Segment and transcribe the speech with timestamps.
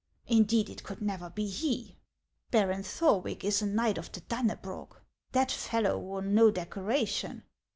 [0.25, 1.95] Indeed, it could never be he.
[2.49, 4.95] Baron Thorwick is a knight of the Danne brog.
[5.31, 7.43] That fellow wore no decoration.